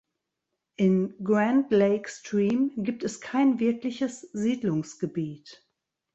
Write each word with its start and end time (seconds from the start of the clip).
In 0.77 1.13
Grand 1.23 1.69
Lake 1.69 2.07
Stream 2.09 2.71
gibt 2.77 3.03
es 3.03 3.21
kein 3.21 3.59
wirkliches 3.59 4.21
Siedlungsgebiet. 4.33 5.63